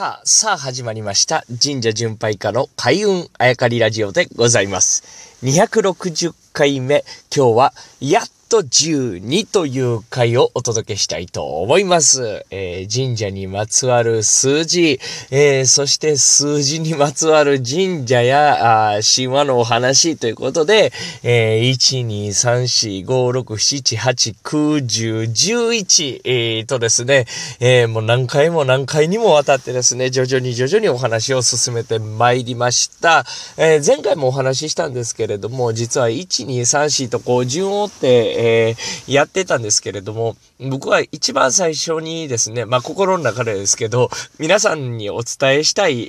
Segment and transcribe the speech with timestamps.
[0.00, 1.44] さあ、さあ始まりました。
[1.62, 5.36] 神社巡拝家の開運あやかりラジオでございます。
[5.44, 7.04] 260回目、
[7.36, 12.44] 今日はやっと12という回をお届けしたいと思います。
[12.50, 14.98] えー神社にまつわる数字、
[15.30, 27.26] えーそして数字にまつわる神社やあ神話のお話ということで、えー1、2、3、4、5、6、7、8、9、10、11、えーとですね、
[27.60, 33.24] えーもう何回も何回にもわたってですね、徐々に徐々にお話を進めてまいりました。
[33.56, 40.36] えー前回もお話ししたんですけれども、実は1、2、3、4とこう順を追って、えーやってたんですけれども、
[40.68, 46.06] 僕は一番最初にですね、まあ心の中でですけど、皆さんにお伝えしたい、え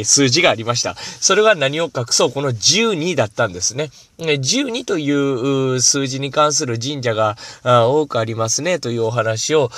[0.00, 0.94] ー数字がありました。
[0.96, 3.90] それが何を隠そう、この12だったんですね。
[4.18, 9.70] 12という数字に関する神社が多くありますねというお話を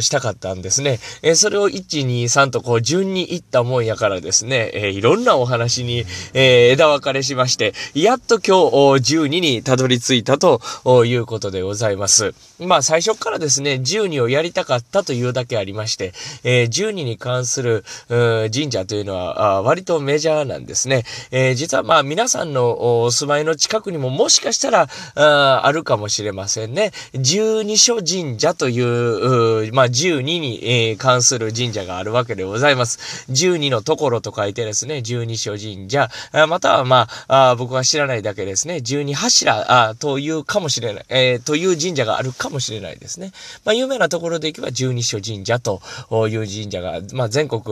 [0.00, 1.00] したかったんですね。
[1.22, 6.04] えそれを1、2、3とこう順にいったもんやからですね、えーいろんなお話に、
[6.34, 10.60] え枝分かれしまして、やっと今日12にたどり着いたと
[11.04, 12.32] いうことでございます。
[12.60, 16.12] まあ最初からですね、12をやりたかったというだけありまして、
[16.44, 21.04] えー12に関する神社というのは割とメジャーなんですね。
[21.30, 26.92] えー実はまあ皆さんのお住まいの近くにももしかしたらああるかもしれませんね。
[27.14, 33.26] 十二所神社という、うまあ12に、えー関する神社があるわけでございます。
[33.30, 43.32] 12のところと書いてですね、十二所神社、あまたはまああ僕は知らないだけですね、十二柱あというかもしれない、えーという神社があるかもしれないですね。
[43.64, 45.80] まあ有名なところでいけば十二所神社と
[46.28, 47.62] いう神社が、まあ全国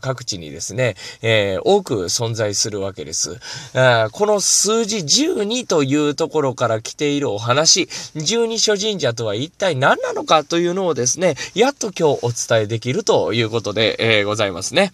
[0.00, 3.38] 各地にですね、えー多く存在するわけです。
[3.74, 14.92] あこの数字12というところから来ているお話、十二所神社とは一体何なのかというのをですね、やっと今日お伝えできるということで、えーございますね。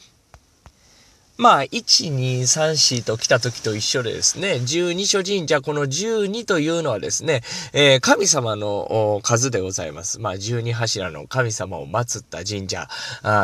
[1.43, 7.41] まあ、1、2、3、4と来た時と一緒でですね、12所神社、この12というのはですね、
[7.73, 10.21] えー、神様の数でございます。
[10.21, 12.87] まあ、12柱の神様を祀った神社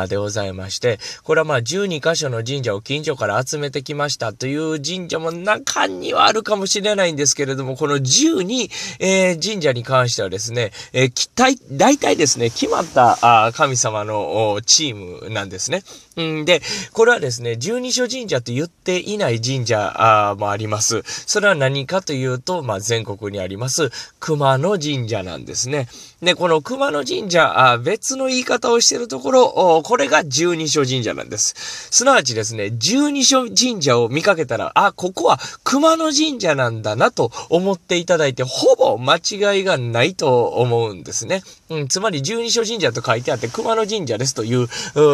[0.07, 15.83] でございまして、これはまあ、12箇所の神社を近所から集めてきましたという神社も中にはあるかもしれないんですけれども、この12、えー、神社に関してはですね、えー、きたい大体ですね、決まった神様のチームなんですね。
[16.17, 16.61] んで、
[16.93, 21.03] これはですね、12認神社と言っていない神社もあります。
[21.05, 25.87] それは何かというと、まあ、全国にあります熊野神社なんですね。
[26.21, 31.55] で、この熊野神社、あ別の言い方をしているところ、これが十二所神社なんです。
[31.91, 41.41] すなわちですね、十二所神社を見かけたら、あ、ここは熊野神社なんだなと思っていただいて、ほぼ間違いがないと思うんですね。
[41.69, 44.67] うん、つまり十二所神社と書いてあって、熊野神社ですという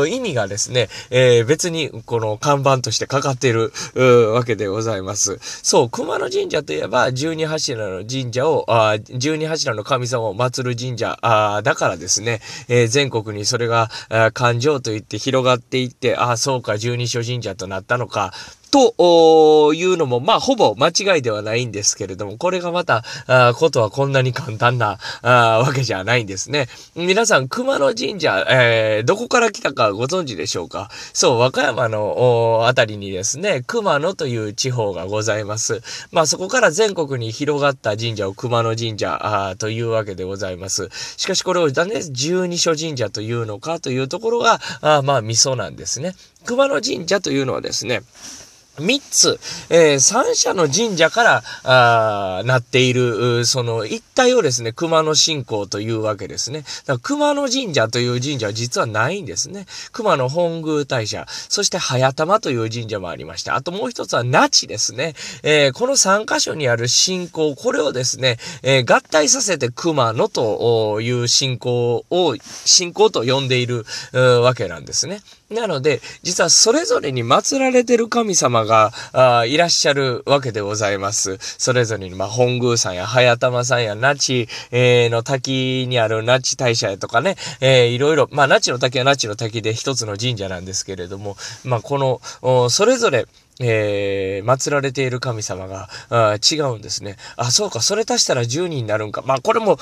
[0.07, 3.71] 意味がですね、えー、別にこの看板としてかかっている
[4.33, 5.39] わけでございます。
[5.41, 18.31] そう、熊野神社といえば、十二柱の神社を、あ十二柱の神様を祀る神社あだからですね、えー全国にそれが、あー感情といって広がっていって、ああ、そうか、十二所神社となったのか、
[18.75, 26.67] というのも、まあ、ほぼ間違いではないんですけれども、これがまた、あことはこんなに簡単なあわけじゃないんですね。
[26.95, 30.89] 皆さん、熊野神社、えーどこから来たかご存知でしょうか？
[31.13, 35.81] そう、和歌山のおあたりにですね、熊野という地方がございます。
[36.11, 40.89] まあ、そこから全国に広がった神社を熊野神社あというわけでございます。
[41.17, 46.15] しかしこれをなんで十二所神社というのかというところが、あまあ、ミソなんですね。
[46.45, 48.01] 熊野神社というのはですね、
[48.79, 56.61] 三つ、えー三社の神社から、あなっている、その一帯をですね、熊野信仰というわけですね。
[56.61, 59.65] だから熊野神社という神社は実はないんですね。
[59.91, 65.13] 熊野本宮大社、そして早玉という神社もありまして、あともう一つは那智ですね。
[65.43, 75.21] えーこの三箇所にある信仰、これをですね、えー合体させて熊野という信仰を、信仰と呼んでいるわけなんですね。
[75.49, 81.37] なので、実はそれぞれに祀られてる神様があいらっしゃるわけでございます。
[81.39, 91.99] それぞれに、まあ、本宮さんや早玉さんや那智、えーの滝にある那智大社やとかね、えーいろいろ、まあ、那智の滝は那智の滝で一つの神社なんですけれども、まあ、こ
[92.41, 93.27] の、それぞれ、
[93.59, 97.17] えー、祀られている神様が、あ違うんですね。
[97.37, 99.23] あ、そうか、それ足したら10人になるんか。
[99.25, 99.77] まあ、これも、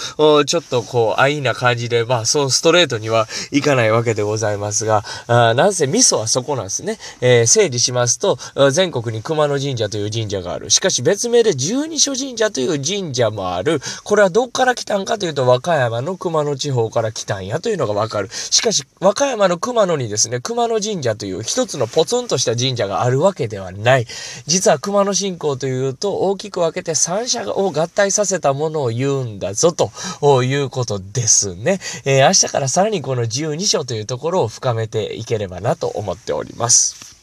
[0.45, 6.97] ちょっとこう、安易な感じで、まあ、そうストレートにはいかないわけでございますが、あなんせ味噌はそこなんですね。
[7.21, 8.37] えー、整理しますと、
[8.71, 10.69] 全国に熊野神社という神社がある。
[10.69, 13.81] しかし別名で十二所神社という神社もある。
[14.03, 18.29] これはどっから来たんかというと、和歌山の熊野地方から来たんやというのがわかる。
[18.31, 24.07] しかし、和歌山の熊野にですね、熊野神社という一つのポツンとした神社があるわけでははない。
[24.45, 31.79] 実は熊野信仰というと大きく分けて三者を合体させたものを言うんだぞということですね。
[32.05, 37.22] えー、明日からさらにこの12章というところを深めていければなと思っております。